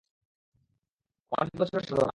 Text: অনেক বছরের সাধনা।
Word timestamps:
অনেক 1.31 1.53
বছরের 1.59 1.83
সাধনা। 1.87 2.07